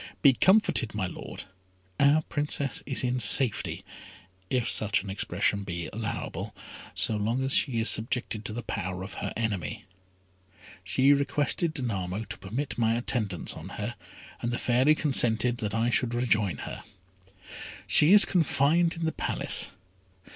Be 0.23 0.33
comforted, 0.33 0.95
my 0.95 1.05
Lord; 1.05 1.43
our 1.99 2.23
Princess 2.23 2.81
is 2.87 3.03
in 3.03 3.19
safety, 3.19 3.85
if 4.49 4.67
such 4.67 5.03
an 5.03 5.11
expression 5.11 5.63
be 5.63 5.91
allowable, 5.93 6.55
so 6.95 7.15
long 7.17 7.43
as 7.43 7.53
she 7.53 7.79
is 7.79 7.87
subjected 7.87 8.43
to 8.45 8.51
the 8.51 8.63
power 8.63 9.03
of 9.03 9.13
her 9.21 9.31
enemy. 9.37 9.85
She 10.83 11.13
requested 11.13 11.75
Danamo 11.75 12.27
to 12.29 12.39
permit 12.39 12.79
my 12.79 12.95
attendance 12.95 13.53
on 13.53 13.69
her, 13.77 13.95
and 14.41 14.49
the 14.51 14.57
Fairy 14.57 14.95
consented 14.95 15.57
that 15.57 15.75
I 15.75 15.91
should 15.91 16.15
rejoin 16.15 16.57
her. 16.65 16.81
She 17.85 18.11
is 18.11 18.25
confined 18.25 18.95
in 18.95 19.05
the 19.05 19.11
Palace. 19.11 19.69